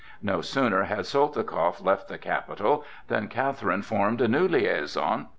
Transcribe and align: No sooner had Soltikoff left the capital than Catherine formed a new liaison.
No 0.23 0.41
sooner 0.41 0.85
had 0.85 1.05
Soltikoff 1.05 1.79
left 1.79 2.07
the 2.07 2.17
capital 2.17 2.83
than 3.07 3.27
Catherine 3.27 3.83
formed 3.83 4.19
a 4.21 4.27
new 4.27 4.47
liaison. 4.47 5.27